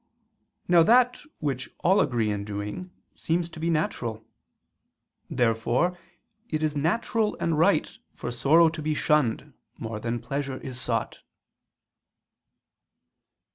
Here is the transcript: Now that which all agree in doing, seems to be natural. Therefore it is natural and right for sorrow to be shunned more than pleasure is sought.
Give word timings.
Now 0.67 0.81
that 0.81 1.19
which 1.37 1.69
all 1.81 2.01
agree 2.01 2.31
in 2.31 2.43
doing, 2.43 2.89
seems 3.13 3.49
to 3.51 3.59
be 3.59 3.69
natural. 3.69 4.25
Therefore 5.29 5.95
it 6.49 6.63
is 6.63 6.75
natural 6.75 7.37
and 7.39 7.59
right 7.59 7.95
for 8.15 8.31
sorrow 8.31 8.69
to 8.69 8.81
be 8.81 8.95
shunned 8.95 9.53
more 9.77 9.99
than 9.99 10.19
pleasure 10.19 10.57
is 10.57 10.81
sought. 10.81 11.19